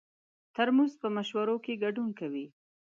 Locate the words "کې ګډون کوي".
1.63-2.45